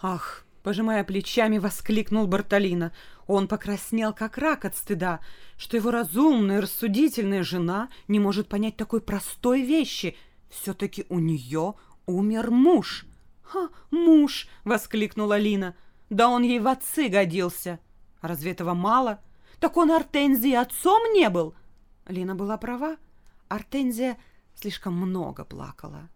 «Ах, 0.00 0.44
Пожимая 0.68 1.02
плечами, 1.02 1.56
воскликнул 1.56 2.26
Бартолина. 2.26 2.92
Он 3.26 3.48
покраснел, 3.48 4.12
как 4.12 4.36
рак 4.36 4.66
от 4.66 4.76
стыда, 4.76 5.20
что 5.56 5.78
его 5.78 5.90
разумная, 5.90 6.60
рассудительная 6.60 7.42
жена 7.42 7.88
не 8.06 8.20
может 8.20 8.50
понять 8.50 8.76
такой 8.76 9.00
простой 9.00 9.62
вещи. 9.62 10.14
Все-таки 10.50 11.06
у 11.08 11.20
нее 11.20 11.72
умер 12.04 12.50
муж. 12.50 13.06
«Ха, 13.40 13.70
муж!»— 13.90 14.46
воскликнула 14.64 15.38
Лина. 15.38 15.74
«Да 16.10 16.28
он 16.28 16.42
ей 16.42 16.60
в 16.60 16.68
отцы 16.68 17.08
годился!» 17.08 17.80
«Разве 18.20 18.50
этого 18.50 18.74
мало? 18.74 19.20
Так 19.60 19.78
он 19.78 19.90
Артензии 19.90 20.52
отцом 20.52 21.14
не 21.14 21.30
был!» 21.30 21.54
Лина 22.06 22.34
была 22.34 22.58
права. 22.58 22.98
Артензия 23.48 24.18
слишком 24.54 24.92
много 24.92 25.46
плакала. 25.46 26.10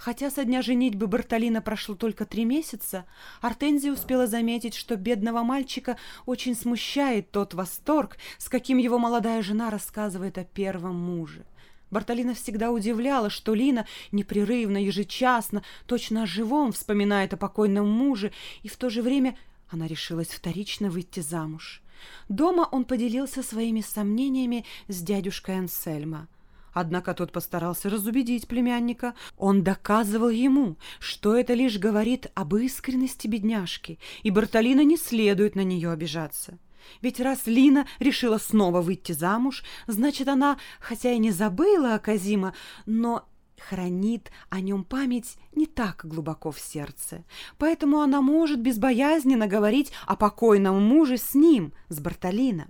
Хотя 0.00 0.30
со 0.30 0.46
дня 0.46 0.62
женитьбы 0.62 1.08
Бартолина 1.08 1.60
прошло 1.60 1.94
только 1.94 2.24
три 2.24 2.46
месяца, 2.46 3.04
Артензия 3.42 3.92
успела 3.92 4.26
заметить, 4.26 4.74
что 4.74 4.96
бедного 4.96 5.42
мальчика 5.42 5.98
очень 6.24 6.56
смущает 6.56 7.30
тот 7.30 7.52
восторг, 7.52 8.16
с 8.38 8.48
каким 8.48 8.78
его 8.78 8.98
молодая 8.98 9.42
жена 9.42 9.68
рассказывает 9.68 10.38
о 10.38 10.44
первом 10.44 10.96
муже. 10.96 11.44
Бартолина 11.90 12.32
всегда 12.32 12.70
удивляла, 12.70 13.28
что 13.28 13.52
Лина 13.52 13.86
непрерывно, 14.10 14.82
ежечасно, 14.82 15.62
точно 15.84 16.22
о 16.22 16.26
живом 16.26 16.72
вспоминает 16.72 17.34
о 17.34 17.36
покойном 17.36 17.86
муже, 17.86 18.32
и 18.62 18.68
в 18.68 18.78
то 18.78 18.88
же 18.88 19.02
время 19.02 19.36
она 19.68 19.86
решилась 19.86 20.28
вторично 20.28 20.88
выйти 20.88 21.20
замуж. 21.20 21.82
Дома 22.30 22.66
он 22.72 22.86
поделился 22.86 23.42
своими 23.42 23.82
сомнениями 23.82 24.64
с 24.88 25.02
дядюшкой 25.02 25.58
Ансельма– 25.58 26.26
Однако 26.72 27.14
тот 27.14 27.32
постарался 27.32 27.90
разубедить 27.90 28.48
племянника. 28.48 29.14
Он 29.36 29.62
доказывал 29.62 30.28
ему, 30.28 30.76
что 30.98 31.36
это 31.36 31.54
лишь 31.54 31.78
говорит 31.78 32.28
об 32.34 32.54
искренности 32.56 33.26
бедняжки, 33.26 33.98
и 34.22 34.30
Бартолина 34.30 34.84
не 34.84 34.96
следует 34.96 35.54
на 35.54 35.64
нее 35.64 35.90
обижаться. 35.90 36.58
Ведь 37.02 37.20
раз 37.20 37.46
Лина 37.46 37.86
решила 37.98 38.38
снова 38.38 38.80
выйти 38.80 39.12
замуж, 39.12 39.64
значит, 39.86 40.28
она, 40.28 40.58
хотя 40.80 41.12
и 41.12 41.18
не 41.18 41.30
забыла 41.30 41.94
о 41.94 41.98
Казима, 41.98 42.54
но 42.86 43.28
хранит 43.60 44.30
о 44.48 44.60
нем 44.60 44.84
память 44.84 45.36
не 45.54 45.66
так 45.66 46.00
глубоко 46.04 46.50
в 46.50 46.58
сердце. 46.58 47.24
Поэтому 47.58 48.00
она 48.00 48.22
может 48.22 48.60
безбоязненно 48.60 49.46
говорить 49.46 49.92
о 50.06 50.16
покойном 50.16 50.82
муже 50.82 51.18
с 51.18 51.34
ним, 51.34 51.72
с 51.88 52.00
Бартолино. 52.00 52.68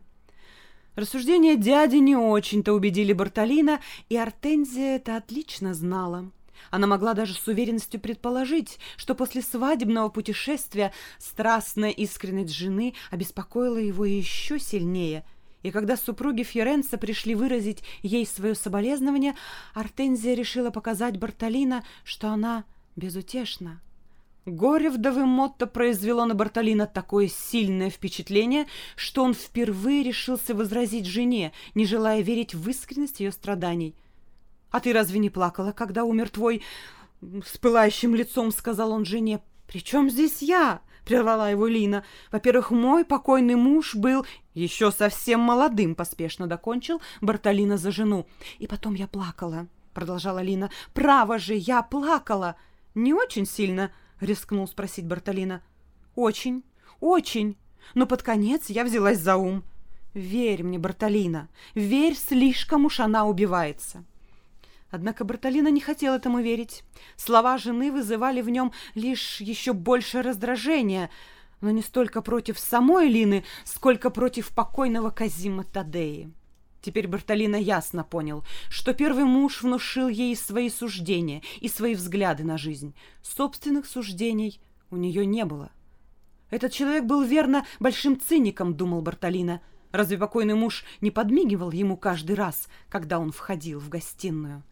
Рассуждения 1.00 1.56
дяди 1.56 1.96
не 1.96 2.14
очень-то 2.14 2.74
убедили 2.74 3.14
Бартолина, 3.14 3.80
и 4.10 4.18
Артензия 4.18 4.96
это 4.96 5.16
отлично 5.16 5.72
знала. 5.72 6.30
Она 6.70 6.86
могла 6.86 7.14
даже 7.14 7.32
с 7.32 7.46
уверенностью 7.48 7.98
предположить, 7.98 8.78
что 8.98 9.14
после 9.14 9.40
свадебного 9.40 10.10
путешествия 10.10 10.92
страстная 11.18 11.88
искренность 11.88 12.52
жены 12.52 12.92
обеспокоила 13.10 13.78
его 13.78 14.04
еще 14.04 14.58
сильнее. 14.58 15.24
И 15.62 15.70
когда 15.70 15.96
супруги 15.96 16.42
Фьоренца 16.42 16.98
пришли 16.98 17.34
выразить 17.34 17.82
ей 18.02 18.26
свое 18.26 18.54
соболезнование, 18.54 19.36
Артензия 19.72 20.34
решила 20.34 20.68
показать 20.68 21.16
Бартолина, 21.16 21.82
что 22.04 22.28
она 22.28 22.64
безутешна. 22.94 23.80
Горе 24.46 24.90
вдовы 24.90 25.26
Мотто 25.26 25.66
произвело 25.66 26.24
на 26.24 26.34
Бартолина 26.34 26.86
такое 26.86 27.28
сильное 27.28 27.90
впечатление, 27.90 28.66
что 28.96 29.22
он 29.22 29.34
впервые 29.34 30.02
решился 30.02 30.54
возразить 30.54 31.06
жене, 31.06 31.52
не 31.74 31.84
желая 31.84 32.22
верить 32.22 32.54
в 32.54 32.68
искренность 32.68 33.20
ее 33.20 33.32
страданий. 33.32 33.94
«А 34.70 34.80
ты 34.80 34.92
разве 34.92 35.18
не 35.18 35.30
плакала, 35.30 35.72
когда 35.72 36.04
умер 36.04 36.30
твой...» 36.30 36.62
С 37.20 37.58
пылающим 37.58 38.14
лицом 38.14 38.50
сказал 38.50 38.92
он 38.92 39.04
жене. 39.04 39.40
«При 39.66 39.80
чем 39.80 40.08
здесь 40.08 40.40
я?»— 40.40 40.80
прервала 41.04 41.50
его 41.50 41.66
Лина. 41.66 42.02
«Во-первых, 42.32 42.70
мой 42.70 43.04
покойный 43.04 43.56
муж 43.56 43.94
был 43.94 44.24
еще 44.54 44.90
совсем 44.90 45.40
молодым»,— 45.40 45.94
поспешно 45.96 46.46
докончил 46.46 47.02
Бартолина 47.20 47.76
за 47.76 47.90
жену. 47.90 48.26
«И 48.58 48.66
потом 48.66 48.94
я 48.94 49.06
плакала»,— 49.06 49.66
продолжала 49.92 50.40
Лина. 50.40 50.70
«Право 50.94 51.38
же, 51.38 51.54
я 51.54 51.82
плакала!» 51.82 52.56
«Не 52.94 53.12
очень 53.12 53.46
сильно»,— 53.46 53.92
рискнул 54.20 54.66
спросить 54.68 55.06
Бартолина. 55.06 55.62
«Очень, 56.14 56.62
очень. 57.00 57.56
Но 57.94 58.06
под 58.06 58.22
конец 58.22 58.68
я 58.68 58.84
взялась 58.84 59.18
за 59.18 59.36
ум. 59.36 59.64
Верь 60.14 60.62
мне, 60.62 60.78
Бартолина, 60.78 61.48
верь, 61.74 62.16
слишком 62.16 62.84
уж 62.84 63.00
она 63.00 63.24
убивается». 63.26 64.04
Однако 64.90 65.24
Бартолина 65.24 65.68
не 65.68 65.80
хотел 65.80 66.14
этому 66.14 66.40
верить. 66.40 66.82
Слова 67.16 67.58
жены 67.58 67.92
вызывали 67.92 68.40
в 68.40 68.50
нем 68.50 68.72
лишь 68.94 69.40
еще 69.40 69.72
больше 69.72 70.20
раздражения, 70.20 71.10
но 71.60 71.70
не 71.70 71.82
столько 71.82 72.22
против 72.22 72.58
самой 72.58 73.08
Лины, 73.08 73.44
сколько 73.64 74.10
против 74.10 74.48
покойного 74.48 75.10
Казима 75.10 75.62
Тадеи. 75.62 76.32
Теперь 76.80 77.08
Бартолина 77.08 77.56
ясно 77.56 78.04
понял, 78.04 78.44
что 78.70 78.94
первый 78.94 79.24
муж 79.24 79.62
внушил 79.62 80.08
ей 80.08 80.34
свои 80.34 80.70
суждения 80.70 81.42
и 81.60 81.68
свои 81.68 81.94
взгляды 81.94 82.42
на 82.44 82.56
жизнь. 82.56 82.94
Собственных 83.22 83.86
суждений 83.86 84.60
у 84.90 84.96
нее 84.96 85.26
не 85.26 85.44
было. 85.44 85.70
Этот 86.48 86.72
человек 86.72 87.04
был 87.04 87.22
верно 87.22 87.66
большим 87.78 88.18
циником, 88.18 88.74
думал 88.74 89.02
Бартолина. 89.02 89.60
Разве 89.92 90.16
покойный 90.16 90.54
муж 90.54 90.84
не 91.00 91.10
подмигивал 91.10 91.70
ему 91.70 91.96
каждый 91.96 92.34
раз, 92.34 92.68
когда 92.88 93.18
он 93.18 93.30
входил 93.30 93.78
в 93.78 93.88
гостиную? 93.88 94.62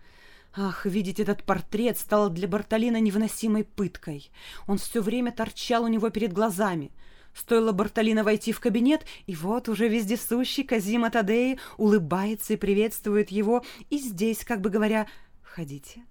Ах, 0.56 0.86
видеть 0.86 1.20
этот 1.20 1.44
портрет 1.44 1.98
стало 1.98 2.30
для 2.30 2.48
Бартолина 2.48 2.98
невыносимой 3.00 3.64
пыткой. 3.64 4.30
Он 4.66 4.78
все 4.78 5.02
время 5.02 5.30
торчал 5.30 5.84
у 5.84 5.88
него 5.88 6.08
перед 6.08 6.32
глазами— 6.32 6.90
Стоило 7.34 7.72
Бартолино 7.72 8.24
войти 8.24 8.52
в 8.52 8.60
кабинет, 8.60 9.06
и 9.26 9.34
вот 9.34 9.68
уже 9.68 9.88
вездесущий 9.88 10.64
Казима 10.64 11.10
Тадеи 11.10 11.58
улыбается 11.76 12.54
и 12.54 12.56
приветствует 12.56 13.30
его, 13.30 13.64
и 13.90 13.98
здесь, 13.98 14.44
как 14.44 14.60
бы 14.60 14.70
говоря, 14.70 15.06
«Входите, 15.42 16.02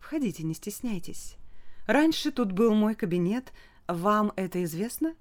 входите, 0.00 0.42
не 0.42 0.54
стесняйтесь. 0.54 1.36
Раньше 1.86 2.30
тут 2.30 2.52
был 2.52 2.74
мой 2.74 2.94
кабинет, 2.94 3.52
вам 3.86 4.32
это 4.36 4.62
известно?» 4.64 5.14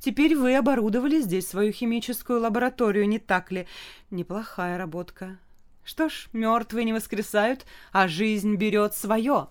Теперь 0.00 0.36
вы 0.36 0.56
оборудовали 0.56 1.20
здесь 1.20 1.46
свою 1.46 1.72
химическую 1.72 2.40
лабораторию, 2.40 3.08
не 3.08 3.18
так 3.18 3.52
ли? 3.52 3.66
Неплохая 4.10 4.78
работка. 4.78 5.38
Что 5.84 6.08
ж, 6.08 6.28
мертвые 6.32 6.84
не 6.84 6.92
воскресают, 6.92 7.64
а 7.92 8.08
жизнь 8.08 8.56
берет 8.56 8.94
свое. 8.94 9.48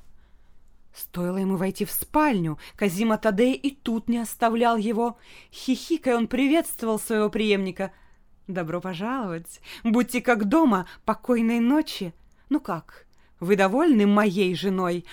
Стоило 0.98 1.38
ему 1.38 1.58
войти 1.58 1.86
в 1.86 1.92
спальню, 1.92 2.58
Казима 2.76 3.20
Тадей 3.20 3.54
и 3.54 3.70
тут 3.70 4.10
не 4.10 4.18
оставлял 4.18 4.78
его. 4.78 5.20
Хихикая, 5.54 6.18
он 6.18 6.28
приветствовал 6.28 6.98
своего 6.98 7.30
преемника. 7.30 7.92
«Добро 8.48 8.82
пожаловать! 8.82 9.62
Будьте 9.84 10.22
как 10.22 10.46
дома! 10.46 10.88
Покойной 11.06 11.60
ночи! 11.60 12.16
Ну 12.50 12.60
как, 12.60 13.06
вы 13.40 13.56
довольны 13.56 14.08
моей 14.08 14.56
женой? 14.56 15.06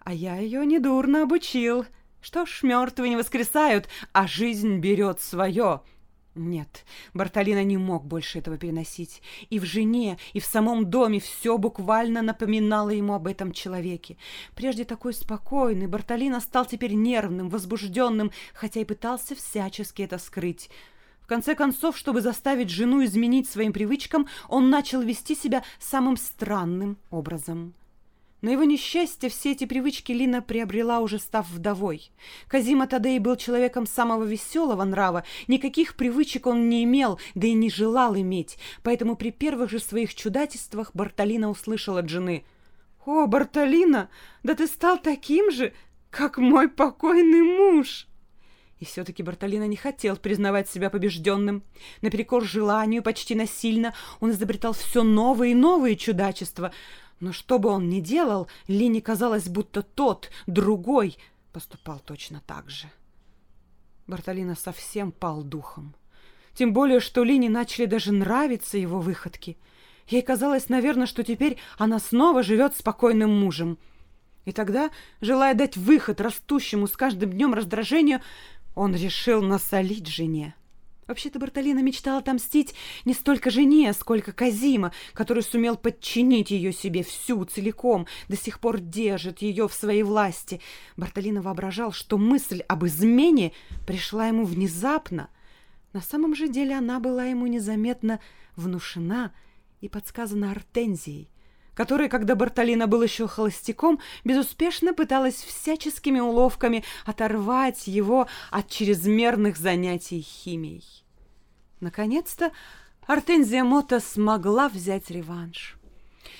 А 0.00 0.14
я 0.14 0.36
ее 0.36 0.64
недурно 0.64 1.24
обучил. 1.24 1.84
Что 2.22 2.46
ж, 2.46 2.60
мертвые 2.62 3.10
не 3.10 3.16
воскресают, 3.16 3.90
а 4.12 4.26
жизнь 4.26 4.78
берет 4.78 5.20
свое!» 5.20 5.82
Нет, 6.36 6.84
Бартолина 7.14 7.64
не 7.64 7.78
мог 7.78 8.04
больше 8.04 8.40
этого 8.40 8.58
переносить. 8.58 9.22
И 9.48 9.58
в 9.58 9.64
жене, 9.64 10.18
и 10.34 10.40
в 10.40 10.44
самом 10.44 10.90
доме 10.90 11.18
все 11.18 11.56
буквально 11.56 12.20
напоминало 12.20 12.90
ему 12.90 13.14
об 13.14 13.26
этом 13.26 13.52
человеке. 13.52 14.18
Прежде 14.54 14.84
такой 14.84 15.14
спокойный, 15.14 15.86
Бартолина 15.86 16.40
стал 16.40 16.66
теперь 16.66 16.92
нервным, 16.92 17.48
возбужденным, 17.48 18.32
хотя 18.52 18.80
и 18.80 18.84
пытался 18.84 19.34
всячески 19.34 20.02
это 20.02 20.18
скрыть. 20.18 20.68
В 21.22 21.26
конце 21.26 21.54
концов, 21.54 21.96
чтобы 21.96 22.20
заставить 22.20 22.68
жену 22.68 23.02
изменить 23.02 23.48
своим 23.48 23.72
привычкам, 23.72 24.28
он 24.48 24.68
начал 24.68 25.00
вести 25.00 25.34
себя 25.34 25.64
самым 25.80 26.18
странным 26.18 26.98
образом. 27.10 27.72
На 28.46 28.50
его 28.50 28.62
несчастье 28.62 29.28
все 29.28 29.50
эти 29.50 29.64
привычки 29.64 30.12
Лина 30.12 30.40
приобрела, 30.40 31.00
уже 31.00 31.18
став 31.18 31.50
вдовой. 31.50 32.12
Казима 32.46 32.86
Тадей 32.86 33.18
был 33.18 33.34
человеком 33.34 33.88
самого 33.88 34.22
веселого 34.22 34.84
нрава, 34.84 35.24
никаких 35.48 35.96
привычек 35.96 36.46
он 36.46 36.68
не 36.68 36.84
имел, 36.84 37.18
да 37.34 37.48
и 37.48 37.54
не 37.54 37.68
желал 37.68 38.14
иметь, 38.14 38.56
поэтому 38.84 39.16
при 39.16 39.32
первых 39.32 39.72
же 39.72 39.80
своих 39.80 40.14
чудательствах 40.14 40.92
Бартолина 40.94 41.50
услышала 41.50 41.98
от 41.98 42.08
жены. 42.08 42.44
«О, 43.04 43.26
Бартолина, 43.26 44.10
да 44.44 44.54
ты 44.54 44.68
стал 44.68 44.98
таким 44.98 45.50
же, 45.50 45.72
как 46.10 46.38
мой 46.38 46.68
покойный 46.68 47.42
муж!» 47.42 48.06
И 48.78 48.84
все-таки 48.84 49.24
Бартолина 49.24 49.66
не 49.66 49.76
хотел 49.76 50.16
признавать 50.18 50.68
себя 50.68 50.90
побежденным. 50.90 51.64
Наперекор 52.00 52.44
желанию, 52.44 53.02
почти 53.02 53.34
насильно, 53.34 53.94
он 54.20 54.30
изобретал 54.30 54.72
все 54.74 55.02
новые 55.02 55.52
и 55.52 55.56
новые 55.56 55.96
чудачества— 55.96 56.70
но 57.20 57.32
что 57.32 57.58
бы 57.58 57.68
он 57.70 57.88
ни 57.88 58.00
делал, 58.00 58.48
Лине 58.68 59.00
казалось, 59.00 59.48
будто 59.48 59.82
тот, 59.82 60.30
другой, 60.46 61.16
поступал 61.52 62.00
точно 62.00 62.42
так 62.46 62.68
же. 62.70 62.90
Бартолина 64.06 64.54
совсем 64.54 65.12
пал 65.12 65.42
духом. 65.42 65.94
Тем 66.54 66.72
более, 66.72 67.00
что 67.00 67.24
Лине 67.24 67.50
начали 67.50 67.86
даже 67.86 68.12
нравиться 68.12 68.78
его 68.78 69.00
выходки. 69.00 69.58
Ей 70.08 70.22
казалось, 70.22 70.68
наверное, 70.68 71.06
что 71.06 71.24
теперь 71.24 71.58
она 71.78 71.98
снова 71.98 72.42
живет 72.42 72.76
спокойным 72.76 73.30
мужем. 73.30 73.78
И 74.44 74.52
тогда, 74.52 74.90
желая 75.20 75.54
дать 75.54 75.76
выход 75.76 76.20
растущему 76.20 76.86
с 76.86 76.96
каждым 76.96 77.32
днем 77.32 77.52
раздражению, 77.52 78.20
он 78.74 78.94
решил 78.94 79.42
насолить 79.42 80.06
жене. 80.06 80.54
Вообще-то 81.06 81.38
Бартолина 81.38 81.78
мечтала 81.80 82.18
отомстить 82.18 82.74
не 83.04 83.14
столько 83.14 83.50
жене, 83.50 83.92
сколько 83.92 84.32
Казима, 84.32 84.92
который 85.12 85.44
сумел 85.44 85.76
подчинить 85.76 86.50
ее 86.50 86.72
себе 86.72 87.04
всю 87.04 87.44
целиком, 87.44 88.08
до 88.28 88.36
сих 88.36 88.58
пор 88.58 88.80
держит 88.80 89.40
ее 89.40 89.68
в 89.68 89.74
своей 89.74 90.02
власти. 90.02 90.60
Бартолина 90.96 91.42
воображал, 91.42 91.92
что 91.92 92.18
мысль 92.18 92.62
об 92.66 92.84
измене 92.86 93.52
пришла 93.86 94.26
ему 94.26 94.44
внезапно. 94.44 95.28
На 95.92 96.00
самом 96.00 96.34
же 96.34 96.48
деле 96.48 96.74
она 96.74 96.98
была 96.98 97.26
ему 97.26 97.46
незаметно 97.46 98.18
внушена 98.56 99.32
и 99.80 99.88
подсказана 99.88 100.50
Артензией, 100.50 101.30
которая, 101.76 102.08
когда 102.08 102.34
Бартолина 102.34 102.88
был 102.88 103.02
еще 103.02 103.28
холостяком, 103.28 104.00
безуспешно 104.24 104.94
пыталась 104.94 105.34
всяческими 105.34 106.18
уловками 106.18 106.82
оторвать 107.04 107.86
его 107.86 108.26
от 108.50 108.68
чрезмерных 108.70 109.58
занятий 109.58 110.22
химией. 110.22 111.04
Наконец-то 111.80 112.50
Артензия 113.06 113.62
Мота 113.62 114.00
смогла 114.00 114.68
взять 114.70 115.10
реванш. 115.10 115.76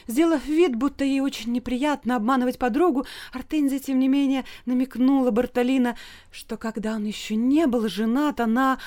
Сделав 0.08 0.46
вид, 0.46 0.74
будто 0.74 1.04
ей 1.04 1.20
очень 1.20 1.52
неприятно 1.52 2.16
обманывать 2.16 2.58
подругу, 2.58 3.06
Артензия, 3.32 3.78
тем 3.78 3.98
не 3.98 4.08
менее, 4.08 4.44
намекнула 4.64 5.30
Бартолина, 5.30 5.96
что 6.30 6.56
когда 6.56 6.94
он 6.94 7.04
еще 7.04 7.36
не 7.36 7.66
был 7.66 7.88
женат, 7.88 8.40
она... 8.40 8.78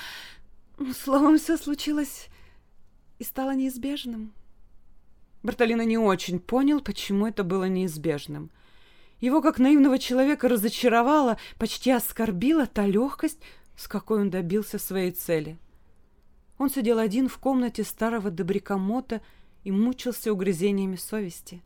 Словом, 1.04 1.38
все 1.38 1.58
случилось 1.58 2.28
и 3.18 3.24
стало 3.24 3.54
неизбежным. 3.54 4.32
Бартолина 5.42 5.82
не 5.82 5.98
очень 5.98 6.38
понял, 6.38 6.80
почему 6.80 7.26
это 7.26 7.44
было 7.44 7.64
неизбежным. 7.64 8.50
Его, 9.20 9.42
как 9.42 9.58
наивного 9.58 9.98
человека, 9.98 10.48
разочаровала, 10.48 11.38
почти 11.58 11.90
оскорбила 11.90 12.66
та 12.66 12.86
легкость, 12.86 13.40
с 13.76 13.88
какой 13.88 14.22
он 14.22 14.30
добился 14.30 14.78
своей 14.78 15.12
цели. 15.12 15.58
Он 16.58 16.68
сидел 16.68 16.98
один 16.98 17.28
в 17.28 17.38
комнате 17.38 17.84
старого 17.84 18.30
добрякомота 18.30 19.22
и 19.64 19.72
мучился 19.72 20.32
угрызениями 20.32 20.96
совести. 20.96 21.62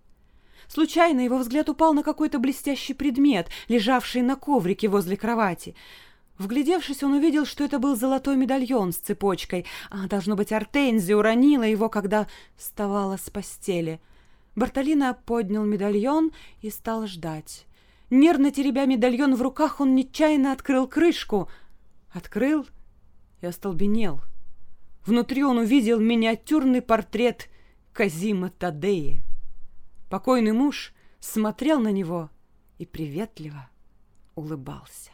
Случайно 0.68 1.20
его 1.20 1.38
взгляд 1.38 1.68
упал 1.68 1.92
на 1.94 2.02
какой-то 2.02 2.38
блестящий 2.38 2.94
предмет, 2.94 3.48
лежавший 3.68 4.22
на 4.22 4.36
коврике 4.36 4.88
возле 4.88 5.16
кровати. 5.16 5.74
Вглядевшись, 6.38 7.02
он 7.02 7.12
увидел, 7.12 7.46
что 7.46 7.62
это 7.64 7.78
был 7.78 7.94
золотой 7.94 8.36
медальон 8.36 8.92
с 8.92 8.96
цепочкой, 8.96 9.66
а, 9.90 10.08
должно 10.08 10.34
быть, 10.34 10.52
Артензия 10.52 11.16
уронила 11.16 11.62
его, 11.62 11.88
когда 11.88 12.26
вставала 12.56 13.16
с 13.16 13.30
постели. 13.30 14.00
Бартолина 14.56 15.14
поднял 15.14 15.64
медальон 15.64 16.32
и 16.60 16.70
стал 16.70 17.06
ждать. 17.06 17.66
Нервно 18.10 18.50
теребя 18.50 18.84
медальон 18.84 19.34
в 19.36 19.42
руках, 19.42 19.80
он 19.80 19.94
нечаянно 19.94 20.52
открыл 20.52 20.88
крышку. 20.88 21.48
Открыл 22.12 22.66
и 23.40 23.46
остолбенел. 23.46 24.20
Внутри 25.06 25.44
он 25.44 25.58
увидел 25.58 26.00
миниатюрный 26.00 26.82
портрет 26.82 27.48
Казима 27.92 28.50
Тадеи. 28.50 29.22
Покойный 30.08 30.52
муж 30.52 30.92
смотрел 31.20 31.80
на 31.80 31.92
него 31.92 32.30
и 32.78 32.86
приветливо 32.86 33.68
улыбался. 34.34 35.13